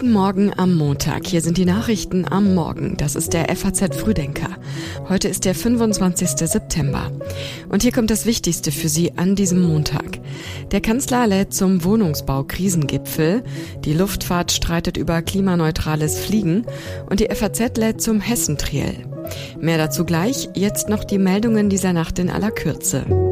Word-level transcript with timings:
Guten 0.00 0.12
Morgen 0.12 0.50
am 0.56 0.76
Montag. 0.76 1.26
Hier 1.26 1.42
sind 1.42 1.58
die 1.58 1.66
Nachrichten 1.66 2.24
am 2.26 2.54
Morgen. 2.54 2.96
Das 2.96 3.14
ist 3.14 3.34
der 3.34 3.54
FAZ 3.54 3.94
Frühdenker. 3.96 4.56
Heute 5.10 5.28
ist 5.28 5.44
der 5.44 5.54
25. 5.54 6.30
September. 6.48 7.12
Und 7.68 7.82
hier 7.82 7.92
kommt 7.92 8.10
das 8.10 8.24
Wichtigste 8.24 8.72
für 8.72 8.88
Sie 8.88 9.18
an 9.18 9.36
diesem 9.36 9.60
Montag. 9.60 10.20
Der 10.70 10.80
Kanzler 10.80 11.26
lädt 11.26 11.52
zum 11.52 11.84
Wohnungsbau-Krisengipfel. 11.84 13.44
Die 13.84 13.92
Luftfahrt 13.92 14.50
streitet 14.50 14.96
über 14.96 15.20
klimaneutrales 15.20 16.20
Fliegen. 16.20 16.64
Und 17.10 17.20
die 17.20 17.28
FAZ 17.28 17.76
lädt 17.76 18.00
zum 18.00 18.22
Hessentriell. 18.22 18.96
Mehr 19.60 19.76
dazu 19.76 20.06
gleich. 20.06 20.48
Jetzt 20.54 20.88
noch 20.88 21.04
die 21.04 21.18
Meldungen 21.18 21.68
dieser 21.68 21.92
Nacht 21.92 22.18
in 22.18 22.30
aller 22.30 22.50
Kürze. 22.50 23.29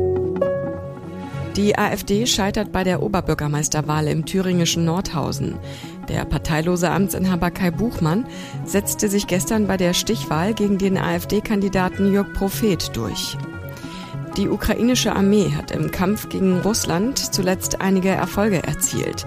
Die 1.56 1.76
AfD 1.76 2.26
scheitert 2.26 2.72
bei 2.72 2.84
der 2.84 3.02
Oberbürgermeisterwahl 3.02 4.06
im 4.06 4.24
thüringischen 4.24 4.84
Nordhausen. 4.84 5.56
Der 6.08 6.24
parteilose 6.24 6.90
Amtsinhaber 6.90 7.50
Kai 7.50 7.70
Buchmann 7.70 8.26
setzte 8.64 9.08
sich 9.08 9.26
gestern 9.26 9.66
bei 9.66 9.76
der 9.76 9.92
Stichwahl 9.92 10.54
gegen 10.54 10.78
den 10.78 10.96
AfD-Kandidaten 10.96 12.12
Jörg 12.12 12.32
Prophet 12.32 12.96
durch. 12.96 13.36
Die 14.36 14.48
ukrainische 14.48 15.16
Armee 15.16 15.50
hat 15.50 15.72
im 15.72 15.90
Kampf 15.90 16.28
gegen 16.28 16.60
Russland 16.60 17.18
zuletzt 17.18 17.80
einige 17.80 18.10
Erfolge 18.10 18.62
erzielt. 18.62 19.26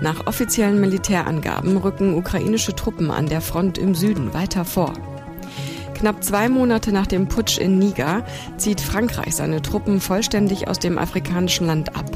Nach 0.00 0.28
offiziellen 0.28 0.80
Militärangaben 0.80 1.76
rücken 1.78 2.14
ukrainische 2.14 2.76
Truppen 2.76 3.10
an 3.10 3.26
der 3.26 3.40
Front 3.40 3.76
im 3.76 3.96
Süden 3.96 4.34
weiter 4.34 4.64
vor. 4.64 4.92
Knapp 6.02 6.24
zwei 6.24 6.48
Monate 6.48 6.90
nach 6.90 7.06
dem 7.06 7.28
Putsch 7.28 7.58
in 7.58 7.78
Niger 7.78 8.26
zieht 8.56 8.80
Frankreich 8.80 9.36
seine 9.36 9.62
Truppen 9.62 10.00
vollständig 10.00 10.66
aus 10.66 10.80
dem 10.80 10.98
afrikanischen 10.98 11.68
Land 11.68 11.94
ab. 11.94 12.10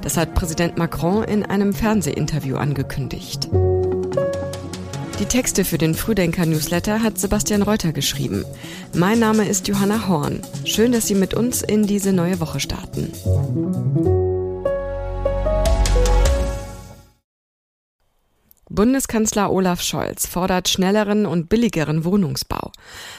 Das 0.00 0.16
hat 0.16 0.34
Präsident 0.34 0.76
Macron 0.76 1.22
in 1.22 1.46
einem 1.46 1.72
Fernsehinterview 1.72 2.56
angekündigt. 2.56 3.48
Die 5.20 5.24
Texte 5.24 5.64
für 5.64 5.78
den 5.78 5.94
Frühdenker-Newsletter 5.94 7.00
hat 7.00 7.16
Sebastian 7.20 7.62
Reuter 7.62 7.92
geschrieben. 7.92 8.44
Mein 8.92 9.20
Name 9.20 9.46
ist 9.46 9.68
Johanna 9.68 10.08
Horn. 10.08 10.40
Schön, 10.64 10.90
dass 10.90 11.06
Sie 11.06 11.14
mit 11.14 11.32
uns 11.32 11.62
in 11.62 11.86
diese 11.86 12.12
neue 12.12 12.40
Woche 12.40 12.58
starten. 12.58 13.12
Bundeskanzler 18.70 19.50
Olaf 19.50 19.80
Scholz 19.80 20.26
fordert 20.26 20.68
schnelleren 20.68 21.24
und 21.24 21.48
billigeren 21.48 22.04
Wohnungsbau. 22.04 22.70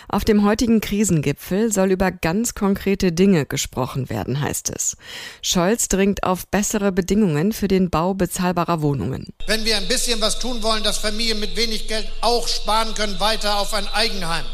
Auf 0.08 0.24
dem 0.24 0.46
heutigen 0.46 0.80
Krisengipfel 0.80 1.74
soll 1.74 1.92
über 1.92 2.12
ganz 2.12 2.54
konkrete 2.54 3.12
Dinge 3.12 3.48
gesprochen 3.48 4.10
werden, 4.12 4.42
heißt 4.42 4.70
es. 4.70 4.96
Scholz 5.42 5.88
dringt 5.88 6.24
auf 6.24 6.46
bessere 6.48 6.92
Bedingungen 6.92 7.52
für 7.52 7.68
den 7.68 7.90
Bau 7.90 8.14
bezahlbarer 8.14 8.84
Wohnungen. 8.84 9.34
Wenn 9.48 9.66
wir 9.66 9.78
ein 9.78 9.88
bisschen 9.88 10.22
was 10.22 10.38
tun 10.38 10.62
wollen, 10.62 10.84
dass 10.84 11.00
Familien 11.00 11.40
mit 11.40 11.56
wenig 11.56 11.88
Geld 11.88 12.08
auch 12.22 12.48
sparen 12.48 12.94
können, 12.94 13.20
weiter 13.20 13.58
auf 13.58 13.74
ein 13.74 13.88
Eigenheim. 13.88 14.46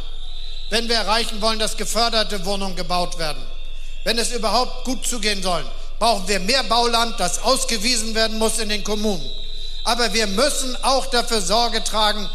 Wenn 0.70 0.88
wir 0.88 0.96
erreichen 0.96 1.42
wollen, 1.42 1.60
dass 1.60 1.76
geförderte 1.76 2.46
Wohnungen 2.46 2.78
gebaut 2.78 3.20
werden. 3.20 3.44
Wenn 4.06 4.18
es 4.18 4.34
überhaupt 4.34 4.86
gut 4.86 5.06
zugehen 5.06 5.44
soll, 5.44 5.64
brauchen 6.00 6.28
wir 6.28 6.40
mehr 6.40 6.64
Bauland, 6.64 7.20
das 7.20 7.44
ausgewiesen 7.44 8.16
werden 8.16 8.38
muss 8.38 8.60
in 8.60 8.70
den 8.70 8.84
Kommunen. 8.84 9.26
Aber 9.86 10.14
wir 10.14 10.28
müssen 10.28 10.76
auch 10.84 11.06
dafür 11.06 11.42
Sorge 11.42 11.84
tragen, 11.84 12.28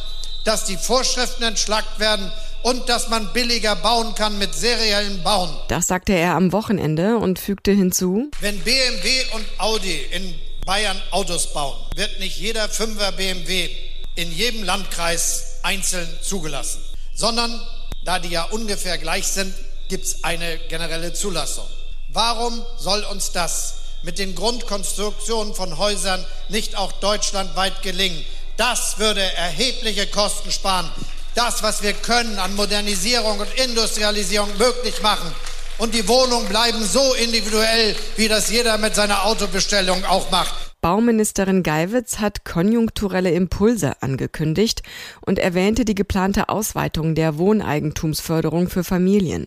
dass 0.45 0.65
die 0.65 0.77
Vorschriften 0.77 1.43
entschlackt 1.43 1.99
werden 1.99 2.33
und 2.63 2.89
dass 2.89 3.09
man 3.09 3.33
billiger 3.33 3.75
bauen 3.77 4.15
kann 4.15 4.39
mit 4.39 4.55
seriellen 4.55 5.23
Bauen. 5.23 5.51
Das 5.69 5.89
sagte 5.89 6.13
er 6.13 6.35
am 6.35 6.53
Wochenende 6.53 7.17
und 7.17 7.39
fügte 7.39 7.73
hinzu, 7.73 8.31
wenn 8.41 8.59
BMW 8.61 9.25
und 9.35 9.45
Audi 9.59 10.01
in 10.11 10.35
Bayern 10.65 11.01
Autos 11.11 11.53
bauen, 11.53 11.77
wird 11.97 12.21
nicht 12.21 12.39
jeder 12.39 12.69
Fünfer 12.69 13.13
BMW 13.13 13.71
in 14.15 14.31
jedem 14.31 14.63
Landkreis 14.63 15.59
einzeln 15.63 16.09
zugelassen, 16.23 16.81
sondern 17.15 17.61
da 18.05 18.19
die 18.19 18.29
ja 18.29 18.45
ungefähr 18.45 18.99
gleich 18.99 19.27
sind, 19.27 19.55
gibt 19.89 20.05
es 20.05 20.25
eine 20.25 20.59
generelle 20.69 21.13
Zulassung. 21.13 21.67
Warum 22.13 22.65
soll 22.79 23.03
uns 23.05 23.33
das 23.33 23.75
mit 24.03 24.19
den 24.19 24.35
Grundkonstruktionen 24.35 25.55
von 25.55 25.79
Häusern 25.79 26.25
nicht 26.49 26.77
auch 26.77 26.93
deutschlandweit 26.93 27.83
gelingen. 27.83 28.25
Das 28.57 28.99
würde 28.99 29.23
erhebliche 29.23 30.07
Kosten 30.07 30.51
sparen. 30.51 30.91
Das, 31.35 31.63
was 31.63 31.83
wir 31.83 31.93
können 31.93 32.39
an 32.39 32.55
Modernisierung 32.57 33.39
und 33.41 33.55
Industrialisierung 33.55 34.57
möglich 34.59 35.01
machen. 35.03 35.33
Und 35.79 35.95
die 35.95 36.07
Wohnungen 36.09 36.49
bleiben 36.49 36.85
so 36.85 37.15
individuell, 37.15 37.97
wie 38.17 38.29
das 38.29 38.51
jeder 38.51 38.77
mit 38.77 38.95
seiner 38.95 39.25
Autobestellung 39.25 40.05
auch 40.05 40.31
macht. 40.31 40.70
Bauministerin 40.81 41.63
Geiwitz 41.63 42.21
hat 42.21 42.45
konjunkturelle 42.45 43.31
Impulse 43.31 44.01
angekündigt 44.03 44.83
und 45.21 45.39
erwähnte 45.39 45.85
die 45.85 45.95
geplante 45.95 46.49
Ausweitung 46.49 47.15
der 47.15 47.37
Wohneigentumsförderung 47.37 48.69
für 48.69 48.85
Familien. 48.85 49.47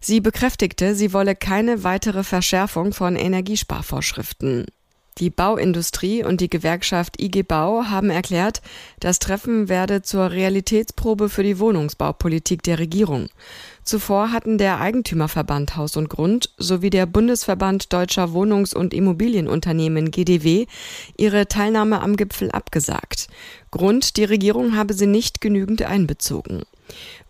Sie 0.00 0.20
bekräftigte, 0.20 0.94
sie 0.94 1.12
wolle 1.12 1.34
keine 1.34 1.82
weitere 1.82 2.22
Verschärfung 2.22 2.92
von 2.92 3.16
Energiesparvorschriften. 3.16 4.66
Die 5.18 5.30
Bauindustrie 5.30 6.22
und 6.22 6.40
die 6.40 6.48
Gewerkschaft 6.48 7.20
IG 7.20 7.42
Bau 7.42 7.86
haben 7.86 8.08
erklärt, 8.08 8.62
das 9.00 9.18
Treffen 9.18 9.68
werde 9.68 10.02
zur 10.02 10.30
Realitätsprobe 10.30 11.28
für 11.28 11.42
die 11.42 11.58
Wohnungsbaupolitik 11.58 12.62
der 12.62 12.78
Regierung. 12.78 13.28
Zuvor 13.88 14.32
hatten 14.32 14.58
der 14.58 14.80
Eigentümerverband 14.80 15.76
Haus 15.76 15.96
und 15.96 16.10
Grund 16.10 16.50
sowie 16.58 16.90
der 16.90 17.06
Bundesverband 17.06 17.90
Deutscher 17.90 18.34
Wohnungs- 18.34 18.74
und 18.74 18.92
Immobilienunternehmen 18.92 20.10
GDW 20.10 20.66
ihre 21.16 21.48
Teilnahme 21.48 22.02
am 22.02 22.16
Gipfel 22.16 22.50
abgesagt. 22.50 23.28
Grund, 23.70 24.18
die 24.18 24.24
Regierung 24.24 24.76
habe 24.76 24.92
sie 24.92 25.06
nicht 25.06 25.40
genügend 25.40 25.80
einbezogen. 25.80 26.64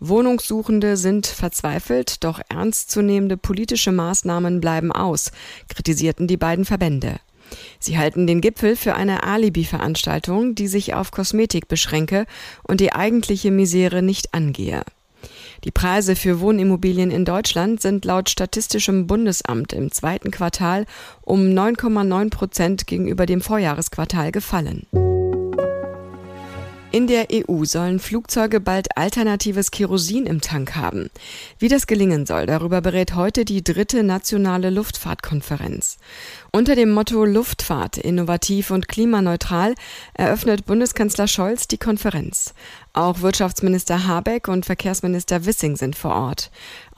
Wohnungssuchende 0.01 0.97
sind 0.97 1.27
verzweifelt, 1.27 2.25
doch 2.25 2.41
ernstzunehmende 2.49 3.37
politische 3.37 3.93
Maßnahmen 3.93 4.59
bleiben 4.59 4.91
aus, 4.91 5.31
kritisierten 5.69 6.27
die 6.27 6.35
beiden 6.35 6.65
Verbände. 6.65 7.21
Sie 7.79 7.97
halten 7.97 8.27
den 8.27 8.41
Gipfel 8.41 8.75
für 8.75 8.95
eine 8.95 9.23
Alibi-Veranstaltung, 9.23 10.55
die 10.55 10.67
sich 10.67 10.93
auf 10.93 11.11
Kosmetik 11.11 11.69
beschränke 11.69 12.25
und 12.63 12.81
die 12.81 12.91
eigentliche 12.91 13.49
Misere 13.49 14.01
nicht 14.01 14.33
angehe. 14.33 14.83
Die 15.63 15.71
Preise 15.71 16.15
für 16.15 16.39
Wohnimmobilien 16.39 17.11
in 17.11 17.25
Deutschland 17.25 17.81
sind 17.81 18.05
laut 18.05 18.29
Statistischem 18.29 19.07
Bundesamt 19.07 19.73
im 19.73 19.91
zweiten 19.91 20.31
Quartal 20.31 20.85
um 21.21 21.41
9,9 21.41 22.29
Prozent 22.29 22.87
gegenüber 22.87 23.25
dem 23.25 23.41
Vorjahresquartal 23.41 24.31
gefallen. 24.31 24.87
In 26.91 27.05
der 27.05 27.27
EU 27.31 27.65
sollen 27.65 27.99
Flugzeuge 27.99 28.59
bald 28.59 28.97
alternatives 28.97 29.69
Kerosin 29.69 30.25
im 30.25 30.41
Tank 30.41 30.75
haben. 30.75 31.11
Wie 31.59 31.67
das 31.67 31.85
gelingen 31.85 32.25
soll, 32.25 32.47
darüber 32.47 32.81
berät 32.81 33.13
heute 33.13 33.45
die 33.45 33.63
dritte 33.63 34.01
nationale 34.01 34.71
Luftfahrtkonferenz. 34.71 35.99
Unter 36.51 36.73
dem 36.73 36.89
Motto 36.89 37.25
Luftfahrt 37.25 37.99
innovativ 37.99 38.71
und 38.71 38.87
klimaneutral 38.87 39.75
eröffnet 40.15 40.65
Bundeskanzler 40.65 41.27
Scholz 41.27 41.67
die 41.67 41.77
Konferenz. 41.77 42.55
Auch 42.93 43.21
Wirtschaftsminister 43.21 44.07
Habeck 44.07 44.47
und 44.47 44.65
Verkehrsminister 44.65 45.45
Wissing 45.45 45.75
sind 45.75 45.95
vor 45.95 46.15
Ort. 46.15 46.49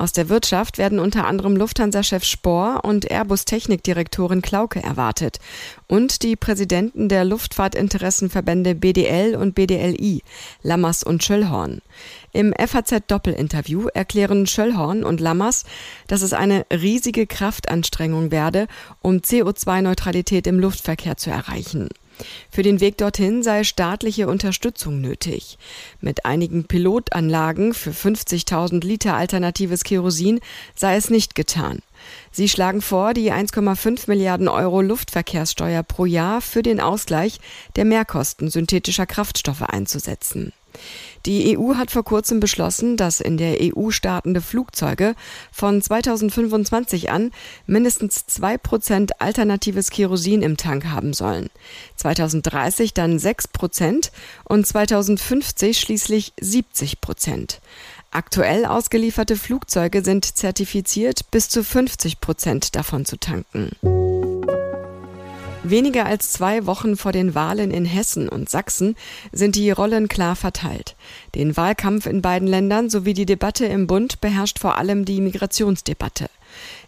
Aus 0.01 0.13
der 0.13 0.29
Wirtschaft 0.29 0.79
werden 0.79 0.97
unter 0.97 1.28
anderem 1.28 1.56
Lufthansa-Chef 1.56 2.23
Spohr 2.23 2.79
und 2.84 3.12
Airbus-Technikdirektorin 3.12 4.41
Klauke 4.41 4.81
erwartet 4.81 5.38
und 5.85 6.23
die 6.23 6.35
Präsidenten 6.35 7.07
der 7.07 7.23
Luftfahrtinteressenverbände 7.23 8.73
BDL 8.73 9.35
und 9.35 9.53
BDLI, 9.53 10.23
Lammers 10.63 11.03
und 11.03 11.23
Schöllhorn. 11.23 11.84
Im 12.34 12.51
FAZ-Doppelinterview 12.51 13.89
erklären 13.94 14.47
Schöllhorn 14.47 15.03
und 15.03 15.19
Lammers, 15.19 15.66
dass 16.07 16.23
es 16.23 16.33
eine 16.33 16.66
riesige 16.73 17.28
Kraftanstrengung 17.28 18.31
werde, 18.31 18.66
um 19.03 19.18
CO2-Neutralität 19.18 20.47
im 20.47 20.59
Luftverkehr 20.59 21.18
zu 21.18 21.29
erreichen. 21.29 21.89
Für 22.50 22.63
den 22.63 22.80
Weg 22.80 22.98
dorthin 22.98 23.44
sei 23.44 23.63
staatliche 23.63 24.28
Unterstützung 24.28 25.01
nötig. 25.01 25.57
Mit 26.00 26.25
einigen 26.25 26.66
Pilotanlagen 26.66 27.74
für 27.74 27.92
50.000 27.92 28.86
Liter 28.86 29.16
alternatives 29.16 29.84
Kerosin 29.84 30.40
sei 30.75 30.95
es 30.95 31.10
nicht 31.10 31.36
getan. 31.36 31.80
Sie 32.31 32.50
schlagen 32.50 32.81
vor, 32.81 33.13
die 33.13 33.31
1,5 33.31 34.04
Milliarden 34.07 34.48
Euro 34.48 34.81
Luftverkehrssteuer 34.81 35.84
pro 35.84 36.06
Jahr 36.06 36.42
für 36.42 36.63
den 36.63 36.80
Ausgleich 36.80 37.40
der 37.75 37.86
Mehrkosten 37.86 38.50
synthetischer 38.50 39.06
Kraftstoffe 39.06 39.62
einzusetzen. 39.62 40.54
Die 41.25 41.57
EU 41.57 41.75
hat 41.75 41.91
vor 41.91 42.03
kurzem 42.03 42.39
beschlossen, 42.39 42.97
dass 42.97 43.19
in 43.19 43.38
der 43.38 43.57
EU 43.62 43.91
startende 43.91 44.41
Flugzeuge 44.41 45.15
von 45.51 45.81
2025 45.81 47.12
an 47.12 47.31
mindestens 47.65 48.25
zwei 48.25 48.57
Prozent 48.57 49.21
alternatives 49.21 49.91
Kerosin 49.91 50.41
im 50.41 50.57
Tank 50.57 50.85
haben 50.85 51.13
sollen. 51.13 51.50
2030 51.97 52.94
dann 52.94 53.19
sechs 53.19 53.47
Prozent 53.47 54.12
und 54.45 54.65
2050 54.65 55.79
schließlich 55.79 56.33
70 56.39 57.01
Prozent. 57.01 57.62
Aktuell 58.09 58.65
ausgelieferte 58.65 59.38
Flugzeuge 59.38 60.03
sind 60.03 60.25
zertifiziert, 60.25 61.31
bis 61.31 61.50
zu 61.50 61.63
50 61.63 62.19
Prozent 62.19 62.75
davon 62.75 63.06
zu 63.06 63.18
tanken. 63.18 63.71
Weniger 65.71 66.06
als 66.06 66.31
zwei 66.31 66.65
Wochen 66.68 66.97
vor 66.97 67.13
den 67.13 67.33
Wahlen 67.33 67.71
in 67.71 67.85
Hessen 67.85 68.29
und 68.29 68.50
Sachsen 68.50 68.95
sind 69.31 69.56
die 69.56 69.71
Rollen 69.71 70.07
klar 70.09 70.35
verteilt. 70.35 70.95
Den 71.33 71.57
Wahlkampf 71.57 72.06
in 72.06 72.21
beiden 72.21 72.47
Ländern 72.47 72.89
sowie 72.89 73.13
die 73.13 73.25
Debatte 73.25 73.65
im 73.65 73.88
Bund 73.88 74.21
beherrscht 74.21 74.59
vor 74.59 74.77
allem 74.77 75.06
die 75.06 75.21
Migrationsdebatte. 75.21 76.29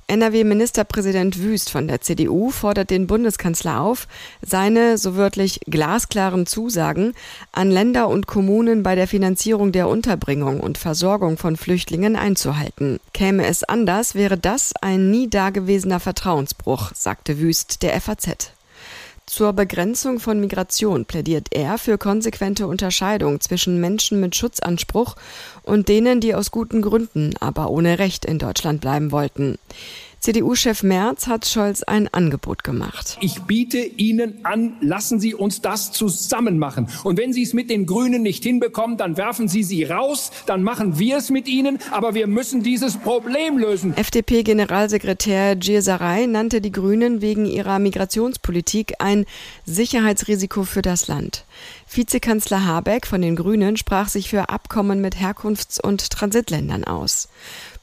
NRW-Ministerpräsident 0.08 1.40
Wüst 1.40 1.70
von 1.70 1.88
der 1.88 2.02
CDU 2.02 2.50
fordert 2.52 2.90
den 2.90 3.08
Bundeskanzler 3.08 3.80
auf, 3.80 4.08
seine, 4.42 4.98
so 4.98 5.16
wörtlich, 5.16 5.62
glasklaren 5.66 6.46
Zusagen 6.46 7.14
an 7.54 7.72
Länder 7.72 8.10
und 8.10 8.28
Kommunen 8.28 8.84
bei 8.84 8.96
der 8.96 9.08
Finanzierung 9.08 9.72
der 9.72 9.88
Unterbringung 9.88 10.60
und 10.60 10.78
Versorgung 10.78 11.38
von 11.38 11.56
Flüchtlingen 11.56 12.18
einzuhalten. 12.18 13.00
Käme 13.14 13.46
es 13.46 13.64
anders, 13.64 14.14
wäre 14.14 14.38
das 14.38 14.74
ein 14.82 15.10
nie 15.10 15.30
dagewesener 15.30 16.02
Vertrauensbruch, 16.02 16.92
sagte 16.94 17.40
Wüst 17.40 17.82
der 17.82 18.00
FAZ. 18.02 18.53
Zur 19.26 19.54
Begrenzung 19.54 20.20
von 20.20 20.40
Migration 20.40 21.06
plädiert 21.06 21.48
er 21.52 21.78
für 21.78 21.98
konsequente 21.98 22.68
Unterscheidung 22.68 23.40
zwischen 23.40 23.80
Menschen 23.80 24.20
mit 24.20 24.36
Schutzanspruch 24.36 25.16
und 25.64 25.88
denen, 25.88 26.20
die 26.20 26.36
aus 26.36 26.52
guten 26.52 26.82
Gründen, 26.82 27.34
aber 27.40 27.70
ohne 27.70 28.00
Recht 28.00 28.26
in 28.26 28.38
Deutschland 28.38 28.82
bleiben 28.82 29.12
wollten. 29.12 29.58
CDU-Chef 30.24 30.84
Merz 30.84 31.28
hat 31.28 31.46
Scholz 31.46 31.84
ein 31.84 32.08
Angebot 32.08 32.64
gemacht. 32.64 33.18
Ich 33.20 33.42
biete 33.42 33.80
Ihnen 33.80 34.46
an, 34.46 34.78
lassen 34.80 35.20
Sie 35.20 35.36
uns 35.36 35.60
das 35.60 35.92
zusammen 35.92 36.58
machen. 36.58 36.88
Und 37.04 37.18
wenn 37.18 37.34
Sie 37.34 37.44
es 37.44 37.52
mit 37.52 37.70
den 37.70 37.86
Grünen 37.86 38.22
nicht 38.22 38.42
hinbekommen, 38.42 38.96
dann 38.96 39.18
werfen 39.18 39.50
Sie 39.50 39.64
sie 39.64 39.84
raus, 39.84 40.32
dann 40.46 40.64
machen 40.64 40.98
wir 40.98 41.18
es 41.18 41.30
mit 41.30 41.50
Ihnen, 41.50 41.78
aber 41.92 42.14
wir 42.14 42.28
müssen 42.28 42.64
dieses 42.64 42.96
Problem 42.96 43.58
lösen. 43.58 43.98
FDP-Generalsekretär 43.98 45.58
Gierserei 45.58 46.26
nannte 46.26 46.62
die 46.62 46.72
Grünen 46.72 47.22
wegen 47.22 47.46
ihrer 47.46 47.80
Migrationspolitik 47.80 48.94
ein 49.00 49.26
Sicherheitsrisiko 49.66 50.64
für 50.64 50.82
das 50.82 51.10
Land. 51.10 51.44
Vizekanzler 51.92 52.66
Habeck 52.66 53.08
von 53.08 53.22
den 53.22 53.36
Grünen 53.36 53.76
sprach 53.76 54.08
sich 54.08 54.30
für 54.30 54.48
Abkommen 54.48 55.02
mit 55.02 55.18
Herkunfts- 55.18 55.82
und 55.82 56.10
Transitländern 56.10 56.86
aus. 56.86 57.28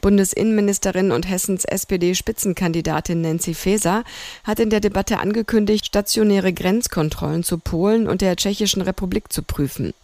Bundesinnenministerin 0.01 1.13
und 1.13 1.29
Hessens 1.29 1.65
SPD-Spitzenkandidatin 1.65 3.21
Nancy 3.21 3.55
Faeser 3.55 4.05
hat 4.45 4.61
in 4.61 4.71
der 4.71 4.81
Debatte 4.81 5.19
angekündigt, 5.19 5.87
stationäre 5.87 6.53
Grenzkontrollen 6.53 7.43
zu 7.43 7.59
Polen 7.59 8.09
und 8.09 8.21
der 8.21 8.37
Tschechischen 8.37 8.83
Republik 8.83 9.33
zu 9.33 9.43
prüfen. 9.43 9.95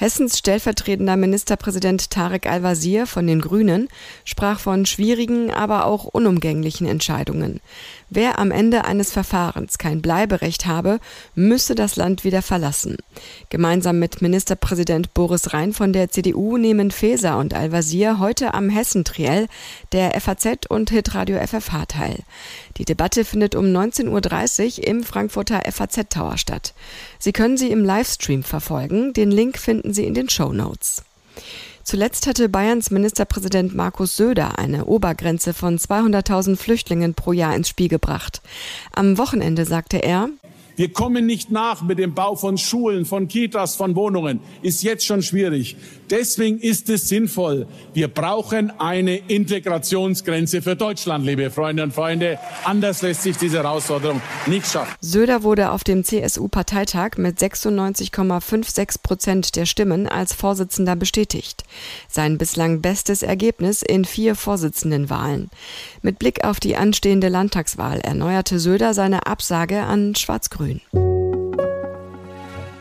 Hessens 0.00 0.38
stellvertretender 0.38 1.16
Ministerpräsident 1.16 2.10
Tarek 2.10 2.46
Al-Wazir 2.46 3.08
von 3.08 3.26
den 3.26 3.40
Grünen 3.40 3.88
sprach 4.24 4.60
von 4.60 4.86
schwierigen, 4.86 5.50
aber 5.50 5.86
auch 5.86 6.04
unumgänglichen 6.04 6.86
Entscheidungen. 6.86 7.58
Wer 8.08 8.38
am 8.38 8.52
Ende 8.52 8.84
eines 8.84 9.10
Verfahrens 9.10 9.76
kein 9.76 10.00
Bleiberecht 10.00 10.66
habe, 10.66 11.00
müsse 11.34 11.74
das 11.74 11.96
Land 11.96 12.22
wieder 12.22 12.42
verlassen. 12.42 12.96
Gemeinsam 13.50 13.98
mit 13.98 14.22
Ministerpräsident 14.22 15.14
Boris 15.14 15.52
Rhein 15.52 15.72
von 15.72 15.92
der 15.92 16.10
CDU 16.10 16.58
nehmen 16.58 16.92
Faeser 16.92 17.36
und 17.36 17.52
Al-Wazir 17.52 18.20
heute 18.20 18.54
am 18.54 18.70
Hessentriell 18.70 19.48
der 19.90 20.18
FAZ 20.20 20.66
und 20.68 20.90
Hitradio 20.90 21.38
FFH 21.44 21.86
teil. 21.86 22.20
Die 22.76 22.84
Debatte 22.84 23.24
findet 23.24 23.56
um 23.56 23.64
19.30 23.64 24.78
Uhr 24.78 24.86
im 24.86 25.02
Frankfurter 25.02 25.62
FAZ 25.68 26.08
Tower 26.08 26.38
statt. 26.38 26.72
Sie 27.18 27.32
können 27.32 27.56
sie 27.56 27.72
im 27.72 27.84
Livestream 27.84 28.44
verfolgen. 28.44 29.12
Den 29.12 29.32
Link 29.32 29.58
finden 29.58 29.87
Sie 29.92 30.04
in 30.04 30.14
den 30.14 30.28
Show 30.28 30.52
Notes. 30.52 31.02
Zuletzt 31.84 32.26
hatte 32.26 32.50
Bayerns 32.50 32.90
Ministerpräsident 32.90 33.74
Markus 33.74 34.16
Söder 34.16 34.58
eine 34.58 34.84
Obergrenze 34.84 35.54
von 35.54 35.78
200.000 35.78 36.56
Flüchtlingen 36.56 37.14
pro 37.14 37.32
Jahr 37.32 37.56
ins 37.56 37.70
Spiel 37.70 37.88
gebracht. 37.88 38.42
Am 38.92 39.16
Wochenende 39.16 39.64
sagte 39.64 39.96
er, 39.96 40.28
wir 40.78 40.92
kommen 40.92 41.26
nicht 41.26 41.50
nach 41.50 41.82
mit 41.82 41.98
dem 41.98 42.14
Bau 42.14 42.36
von 42.36 42.56
Schulen, 42.56 43.04
von 43.04 43.26
Kitas, 43.26 43.74
von 43.74 43.96
Wohnungen. 43.96 44.38
Ist 44.62 44.84
jetzt 44.84 45.04
schon 45.04 45.22
schwierig. 45.22 45.76
Deswegen 46.08 46.60
ist 46.60 46.88
es 46.88 47.08
sinnvoll. 47.08 47.66
Wir 47.94 48.06
brauchen 48.06 48.70
eine 48.78 49.16
Integrationsgrenze 49.16 50.62
für 50.62 50.76
Deutschland, 50.76 51.26
liebe 51.26 51.50
Freunde 51.50 51.82
und 51.82 51.92
Freunde. 51.92 52.38
Anders 52.62 53.02
lässt 53.02 53.24
sich 53.24 53.36
diese 53.36 53.58
Herausforderung 53.58 54.22
nicht 54.46 54.68
schaffen. 54.68 54.94
Söder 55.00 55.42
wurde 55.42 55.72
auf 55.72 55.82
dem 55.82 56.04
CSU-Parteitag 56.04 57.16
mit 57.16 57.38
96,56 57.38 59.02
Prozent 59.02 59.56
der 59.56 59.66
Stimmen 59.66 60.06
als 60.06 60.32
Vorsitzender 60.32 60.94
bestätigt. 60.94 61.64
Sein 62.08 62.38
bislang 62.38 62.82
bestes 62.82 63.24
Ergebnis 63.24 63.82
in 63.82 64.04
vier 64.04 64.36
Vorsitzendenwahlen. 64.36 65.50
Mit 66.02 66.20
Blick 66.20 66.44
auf 66.44 66.60
die 66.60 66.76
anstehende 66.76 67.28
Landtagswahl 67.28 67.98
erneuerte 67.98 68.60
Söder 68.60 68.94
seine 68.94 69.26
Absage 69.26 69.82
an 69.82 70.14
Schwarz-Grün. 70.14 70.67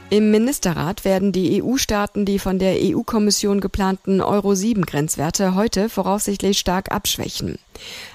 Im 0.10 0.31
Ministerrat 0.31 1.04
werden 1.04 1.34
die 1.34 1.62
EU-Staaten 1.62 2.24
die 2.24 2.39
von 2.39 2.60
der 2.60 2.78
EU-Kommission 2.80 3.60
geplanten 3.60 4.22
Euro-7-Grenzwerte 4.22 5.54
heute 5.54 5.89
voraussichtlich 5.89 6.60
stark 6.60 6.94
abschwächen. 6.94 7.60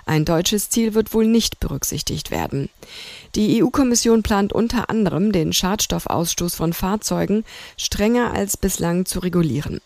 Ein 0.07 0.25
deutsches 0.25 0.71
Ziel 0.71 0.95
wird 0.95 1.13
wohl 1.13 1.27
nicht 1.27 1.61
berücksichtigt 1.61 2.31
werden. 2.31 2.71
Die 3.35 3.63
EU-Kommission 3.63 4.23
plant 4.23 4.55
unter 4.55 4.89
anderem, 4.89 5.33
den 5.33 5.53
Schadstoffausstoß 5.53 6.55
von 6.55 6.73
Fahrzeugen 6.73 7.45
strenger 7.77 8.33
als 8.33 8.57
bislang 8.57 9.05
zu 9.05 9.19
regulieren. 9.21 9.81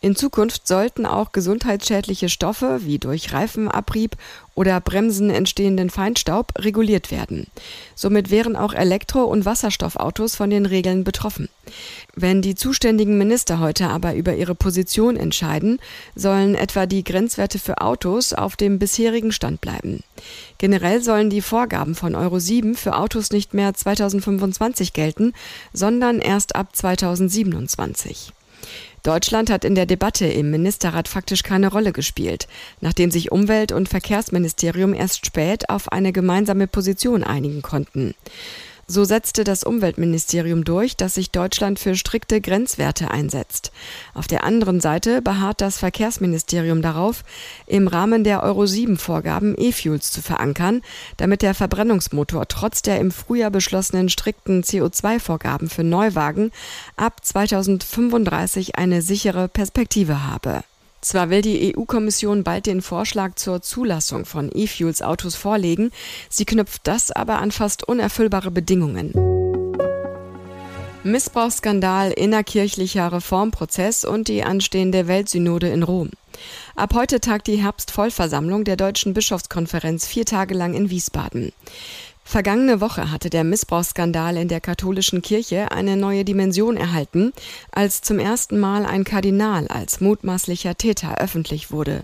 In 0.00 0.16
Zukunft 0.16 0.66
sollten 0.66 1.04
auch 1.04 1.32
gesundheitsschädliche 1.32 2.30
Stoffe 2.30 2.80
wie 2.84 2.98
durch 2.98 3.34
Reifenabrieb 3.34 4.16
oder 4.60 4.78
Bremsen 4.78 5.30
entstehenden 5.30 5.88
Feinstaub 5.88 6.52
reguliert 6.58 7.10
werden. 7.10 7.46
Somit 7.94 8.30
wären 8.30 8.56
auch 8.56 8.74
Elektro- 8.74 9.24
und 9.24 9.46
Wasserstoffautos 9.46 10.36
von 10.36 10.50
den 10.50 10.66
Regeln 10.66 11.02
betroffen. 11.02 11.48
Wenn 12.14 12.42
die 12.42 12.54
zuständigen 12.54 13.16
Minister 13.16 13.58
heute 13.58 13.88
aber 13.88 14.14
über 14.14 14.34
ihre 14.34 14.54
Position 14.54 15.16
entscheiden, 15.16 15.78
sollen 16.14 16.54
etwa 16.54 16.84
die 16.84 17.04
Grenzwerte 17.04 17.58
für 17.58 17.80
Autos 17.80 18.34
auf 18.34 18.54
dem 18.54 18.78
bisherigen 18.78 19.32
Stand 19.32 19.62
bleiben. 19.62 20.02
Generell 20.58 21.02
sollen 21.02 21.30
die 21.30 21.40
Vorgaben 21.40 21.94
von 21.94 22.14
Euro 22.14 22.38
7 22.38 22.74
für 22.74 22.98
Autos 22.98 23.30
nicht 23.30 23.54
mehr 23.54 23.72
2025 23.72 24.92
gelten, 24.92 25.32
sondern 25.72 26.18
erst 26.18 26.54
ab 26.54 26.76
2027. 26.76 28.34
Deutschland 29.02 29.50
hat 29.50 29.64
in 29.64 29.74
der 29.74 29.86
Debatte 29.86 30.26
im 30.26 30.50
Ministerrat 30.50 31.08
faktisch 31.08 31.42
keine 31.42 31.68
Rolle 31.68 31.92
gespielt, 31.92 32.46
nachdem 32.80 33.10
sich 33.10 33.32
Umwelt- 33.32 33.72
und 33.72 33.88
Verkehrsministerium 33.88 34.92
erst 34.92 35.24
spät 35.24 35.70
auf 35.70 35.90
eine 35.90 36.12
gemeinsame 36.12 36.66
Position 36.66 37.24
einigen 37.24 37.62
konnten. 37.62 38.14
So 38.92 39.04
setzte 39.04 39.44
das 39.44 39.62
Umweltministerium 39.62 40.64
durch, 40.64 40.96
dass 40.96 41.14
sich 41.14 41.30
Deutschland 41.30 41.78
für 41.78 41.94
strikte 41.94 42.40
Grenzwerte 42.40 43.08
einsetzt. 43.08 43.70
Auf 44.14 44.26
der 44.26 44.42
anderen 44.42 44.80
Seite 44.80 45.22
beharrt 45.22 45.60
das 45.60 45.78
Verkehrsministerium 45.78 46.82
darauf, 46.82 47.22
im 47.68 47.86
Rahmen 47.86 48.24
der 48.24 48.42
Euro 48.42 48.66
7 48.66 48.96
Vorgaben 48.96 49.54
E-Fuels 49.56 50.10
zu 50.10 50.22
verankern, 50.22 50.82
damit 51.18 51.42
der 51.42 51.54
Verbrennungsmotor 51.54 52.48
trotz 52.48 52.82
der 52.82 52.98
im 52.98 53.12
Frühjahr 53.12 53.52
beschlossenen 53.52 54.08
strikten 54.08 54.64
CO2-Vorgaben 54.64 55.68
für 55.68 55.84
Neuwagen 55.84 56.50
ab 56.96 57.24
2035 57.24 58.74
eine 58.74 59.02
sichere 59.02 59.46
Perspektive 59.46 60.26
habe. 60.26 60.64
Zwar 61.00 61.30
will 61.30 61.40
die 61.40 61.74
EU-Kommission 61.74 62.44
bald 62.44 62.66
den 62.66 62.82
Vorschlag 62.82 63.34
zur 63.36 63.62
Zulassung 63.62 64.26
von 64.26 64.50
E-Fuels-Autos 64.52 65.34
vorlegen, 65.34 65.92
sie 66.28 66.44
knüpft 66.44 66.82
das 66.84 67.10
aber 67.10 67.38
an 67.38 67.52
fast 67.52 67.88
unerfüllbare 67.88 68.50
Bedingungen. 68.50 69.14
Missbrauchsskandal, 71.02 72.10
innerkirchlicher 72.10 73.10
Reformprozess 73.10 74.04
und 74.04 74.28
die 74.28 74.42
anstehende 74.42 75.08
Weltsynode 75.08 75.68
in 75.68 75.82
Rom. 75.82 76.10
Ab 76.76 76.92
heute 76.94 77.20
tagt 77.20 77.46
die 77.46 77.56
Herbstvollversammlung 77.56 78.64
der 78.64 78.76
Deutschen 78.76 79.14
Bischofskonferenz 79.14 80.06
vier 80.06 80.26
Tage 80.26 80.54
lang 80.54 80.74
in 80.74 80.90
Wiesbaden. 80.90 81.52
Vergangene 82.24 82.80
Woche 82.80 83.10
hatte 83.10 83.28
der 83.28 83.44
Missbrauchsskandal 83.44 84.36
in 84.36 84.48
der 84.48 84.60
katholischen 84.60 85.20
Kirche 85.20 85.72
eine 85.72 85.96
neue 85.96 86.24
Dimension 86.24 86.76
erhalten, 86.76 87.32
als 87.72 88.02
zum 88.02 88.18
ersten 88.18 88.58
Mal 88.58 88.86
ein 88.86 89.04
Kardinal 89.04 89.66
als 89.68 90.00
mutmaßlicher 90.00 90.76
Täter 90.76 91.18
öffentlich 91.18 91.72
wurde. 91.72 92.02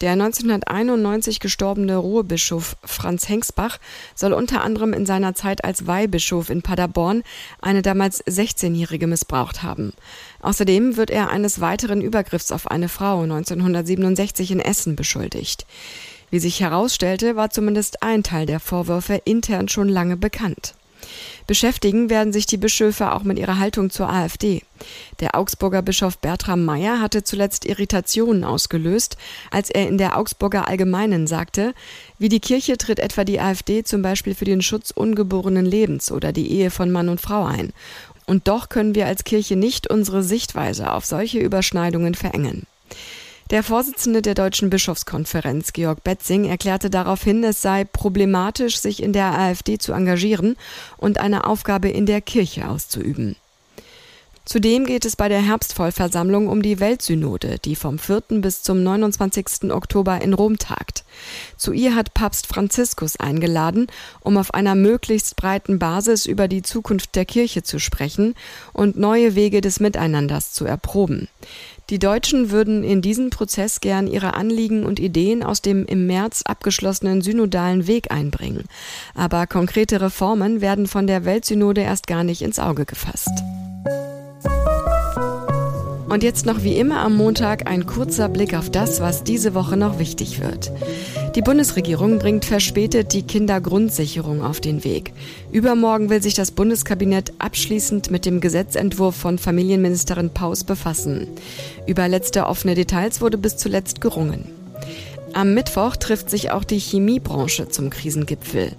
Der 0.00 0.12
1991 0.12 1.40
gestorbene 1.40 1.96
Ruhrbischof 1.96 2.76
Franz 2.84 3.28
Hengsbach 3.28 3.78
soll 4.14 4.32
unter 4.32 4.62
anderem 4.62 4.92
in 4.92 5.06
seiner 5.06 5.34
Zeit 5.34 5.64
als 5.64 5.88
Weihbischof 5.88 6.50
in 6.50 6.62
Paderborn 6.62 7.24
eine 7.60 7.82
damals 7.82 8.24
16-Jährige 8.24 9.08
missbraucht 9.08 9.64
haben. 9.64 9.92
Außerdem 10.40 10.96
wird 10.96 11.10
er 11.10 11.30
eines 11.30 11.60
weiteren 11.60 12.00
Übergriffs 12.00 12.52
auf 12.52 12.70
eine 12.70 12.88
Frau 12.88 13.22
1967 13.22 14.52
in 14.52 14.60
Essen 14.60 14.94
beschuldigt. 14.94 15.66
Wie 16.30 16.38
sich 16.38 16.60
herausstellte, 16.60 17.36
war 17.36 17.50
zumindest 17.50 18.02
ein 18.02 18.22
Teil 18.22 18.46
der 18.46 18.60
Vorwürfe 18.60 19.20
intern 19.24 19.68
schon 19.68 19.88
lange 19.88 20.16
bekannt. 20.16 20.74
Beschäftigen 21.46 22.10
werden 22.10 22.32
sich 22.32 22.44
die 22.44 22.58
Bischöfe 22.58 23.12
auch 23.12 23.22
mit 23.22 23.38
ihrer 23.38 23.58
Haltung 23.58 23.88
zur 23.88 24.10
AfD. 24.10 24.62
Der 25.20 25.34
Augsburger 25.34 25.80
Bischof 25.80 26.18
Bertram 26.18 26.64
Meyer 26.64 27.00
hatte 27.00 27.24
zuletzt 27.24 27.64
Irritationen 27.64 28.44
ausgelöst, 28.44 29.16
als 29.50 29.70
er 29.70 29.88
in 29.88 29.96
der 29.96 30.18
Augsburger 30.18 30.68
Allgemeinen 30.68 31.26
sagte, 31.26 31.72
wie 32.18 32.28
die 32.28 32.40
Kirche 32.40 32.76
tritt 32.76 32.98
etwa 32.98 33.24
die 33.24 33.40
AfD 33.40 33.82
zum 33.82 34.02
Beispiel 34.02 34.34
für 34.34 34.44
den 34.44 34.60
Schutz 34.60 34.90
ungeborenen 34.90 35.64
Lebens 35.64 36.12
oder 36.12 36.32
die 36.32 36.50
Ehe 36.50 36.70
von 36.70 36.90
Mann 36.90 37.08
und 37.08 37.20
Frau 37.20 37.46
ein. 37.46 37.72
Und 38.26 38.46
doch 38.46 38.68
können 38.68 38.94
wir 38.94 39.06
als 39.06 39.24
Kirche 39.24 39.56
nicht 39.56 39.88
unsere 39.88 40.22
Sichtweise 40.22 40.92
auf 40.92 41.06
solche 41.06 41.38
Überschneidungen 41.38 42.14
verengen. 42.14 42.66
Der 43.50 43.62
Vorsitzende 43.62 44.20
der 44.20 44.34
Deutschen 44.34 44.68
Bischofskonferenz, 44.68 45.72
Georg 45.72 46.04
Betzing, 46.04 46.44
erklärte 46.44 46.90
daraufhin, 46.90 47.42
es 47.44 47.62
sei 47.62 47.84
problematisch, 47.84 48.78
sich 48.78 49.02
in 49.02 49.14
der 49.14 49.38
AfD 49.38 49.78
zu 49.78 49.94
engagieren 49.94 50.56
und 50.98 51.16
eine 51.16 51.46
Aufgabe 51.46 51.88
in 51.88 52.04
der 52.04 52.20
Kirche 52.20 52.68
auszuüben. 52.68 53.36
Zudem 54.44 54.84
geht 54.84 55.06
es 55.06 55.16
bei 55.16 55.28
der 55.28 55.40
Herbstvollversammlung 55.40 56.48
um 56.48 56.60
die 56.60 56.78
Weltsynode, 56.78 57.58
die 57.58 57.74
vom 57.74 57.98
4. 57.98 58.40
bis 58.40 58.62
zum 58.62 58.82
29. 58.82 59.70
Oktober 59.70 60.20
in 60.20 60.34
Rom 60.34 60.58
tagt. 60.58 61.04
Zu 61.56 61.72
ihr 61.72 61.94
hat 61.94 62.14
Papst 62.14 62.46
Franziskus 62.46 63.18
eingeladen, 63.18 63.88
um 64.20 64.36
auf 64.36 64.52
einer 64.52 64.74
möglichst 64.74 65.36
breiten 65.36 65.78
Basis 65.78 66.24
über 66.26 66.48
die 66.48 66.62
Zukunft 66.62 67.14
der 67.14 67.24
Kirche 67.24 67.62
zu 67.62 67.78
sprechen 67.78 68.34
und 68.72 68.98
neue 68.98 69.34
Wege 69.34 69.62
des 69.62 69.80
Miteinanders 69.80 70.52
zu 70.52 70.64
erproben. 70.64 71.28
Die 71.90 71.98
Deutschen 71.98 72.50
würden 72.50 72.84
in 72.84 73.00
diesen 73.00 73.30
Prozess 73.30 73.80
gern 73.80 74.06
ihre 74.06 74.34
Anliegen 74.34 74.84
und 74.84 75.00
Ideen 75.00 75.42
aus 75.42 75.62
dem 75.62 75.86
im 75.86 76.06
März 76.06 76.42
abgeschlossenen 76.44 77.22
synodalen 77.22 77.86
Weg 77.86 78.10
einbringen. 78.10 78.64
Aber 79.14 79.46
konkrete 79.46 80.00
Reformen 80.02 80.60
werden 80.60 80.86
von 80.86 81.06
der 81.06 81.24
Weltsynode 81.24 81.80
erst 81.80 82.06
gar 82.06 82.24
nicht 82.24 82.42
ins 82.42 82.58
Auge 82.58 82.84
gefasst. 82.84 83.32
Und 86.18 86.24
jetzt 86.24 86.46
noch 86.46 86.64
wie 86.64 86.76
immer 86.76 86.98
am 86.98 87.16
Montag 87.16 87.70
ein 87.70 87.86
kurzer 87.86 88.28
Blick 88.28 88.52
auf 88.52 88.70
das, 88.70 88.98
was 88.98 89.22
diese 89.22 89.54
Woche 89.54 89.76
noch 89.76 90.00
wichtig 90.00 90.40
wird. 90.40 90.72
Die 91.36 91.42
Bundesregierung 91.42 92.18
bringt 92.18 92.44
verspätet 92.44 93.12
die 93.12 93.22
Kindergrundsicherung 93.22 94.42
auf 94.42 94.60
den 94.60 94.82
Weg. 94.82 95.12
Übermorgen 95.52 96.10
will 96.10 96.20
sich 96.20 96.34
das 96.34 96.50
Bundeskabinett 96.50 97.34
abschließend 97.38 98.10
mit 98.10 98.26
dem 98.26 98.40
Gesetzentwurf 98.40 99.14
von 99.14 99.38
Familienministerin 99.38 100.30
Paus 100.30 100.64
befassen. 100.64 101.28
Über 101.86 102.08
letzte 102.08 102.46
offene 102.46 102.74
Details 102.74 103.20
wurde 103.20 103.38
bis 103.38 103.56
zuletzt 103.56 104.00
gerungen. 104.00 104.46
Am 105.34 105.54
Mittwoch 105.54 105.94
trifft 105.94 106.30
sich 106.30 106.50
auch 106.50 106.64
die 106.64 106.80
Chemiebranche 106.80 107.68
zum 107.68 107.90
Krisengipfel. 107.90 108.72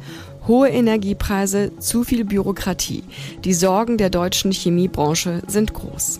Hohe 0.46 0.68
Energiepreise, 0.68 1.72
zu 1.80 2.04
viel 2.04 2.26
Bürokratie. 2.26 3.06
Die 3.46 3.54
Sorgen 3.54 3.98
der 3.98 4.10
deutschen 4.10 4.52
Chemiebranche 4.52 5.42
sind 5.48 5.74
groß. 5.74 6.20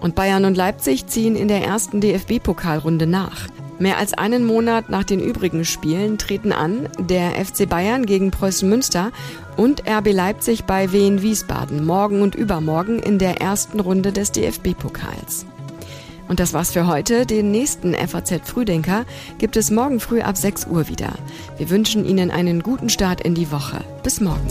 Und 0.00 0.14
Bayern 0.14 0.44
und 0.44 0.56
Leipzig 0.56 1.06
ziehen 1.06 1.36
in 1.36 1.48
der 1.48 1.64
ersten 1.64 2.00
DFB-Pokalrunde 2.00 3.06
nach. 3.06 3.46
Mehr 3.78 3.96
als 3.96 4.12
einen 4.12 4.44
Monat 4.44 4.90
nach 4.90 5.04
den 5.04 5.20
übrigen 5.20 5.64
Spielen 5.64 6.18
treten 6.18 6.52
an 6.52 6.88
der 6.98 7.42
FC 7.42 7.66
Bayern 7.68 8.04
gegen 8.04 8.30
Preußen 8.30 8.68
Münster 8.68 9.10
und 9.56 9.88
RB 9.88 10.12
Leipzig 10.12 10.64
bei 10.64 10.92
Wien 10.92 11.22
Wiesbaden 11.22 11.86
morgen 11.86 12.20
und 12.20 12.34
übermorgen 12.34 12.98
in 12.98 13.18
der 13.18 13.40
ersten 13.40 13.80
Runde 13.80 14.12
des 14.12 14.32
DFB-Pokals. 14.32 15.46
Und 16.28 16.40
das 16.40 16.52
war's 16.52 16.70
für 16.72 16.86
heute. 16.86 17.26
Den 17.26 17.50
nächsten 17.50 17.94
FAZ 17.94 18.42
Frühdenker 18.44 19.04
gibt 19.38 19.56
es 19.56 19.70
morgen 19.70 19.98
früh 19.98 20.20
ab 20.20 20.36
6 20.36 20.66
Uhr 20.66 20.88
wieder. 20.88 21.14
Wir 21.56 21.70
wünschen 21.70 22.04
Ihnen 22.04 22.30
einen 22.30 22.62
guten 22.62 22.88
Start 22.88 23.22
in 23.22 23.34
die 23.34 23.50
Woche. 23.50 23.82
Bis 24.02 24.20
morgen. 24.20 24.46